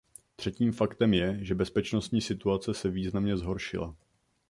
[0.35, 3.95] Třetím faktem je, že bezpečnostní situace se významně zhoršila.